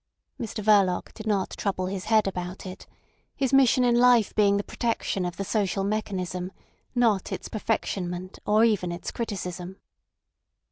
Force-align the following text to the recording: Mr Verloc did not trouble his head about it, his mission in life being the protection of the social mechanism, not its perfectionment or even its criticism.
Mr 0.39 0.63
Verloc 0.63 1.13
did 1.13 1.27
not 1.27 1.51
trouble 1.51 1.85
his 1.85 2.05
head 2.05 2.25
about 2.27 2.65
it, 2.65 2.87
his 3.35 3.53
mission 3.53 3.83
in 3.83 3.93
life 3.95 4.33
being 4.33 4.57
the 4.57 4.63
protection 4.63 5.25
of 5.25 5.37
the 5.37 5.43
social 5.43 5.83
mechanism, 5.83 6.51
not 6.95 7.31
its 7.31 7.47
perfectionment 7.47 8.39
or 8.43 8.65
even 8.65 8.91
its 8.91 9.11
criticism. 9.11 9.77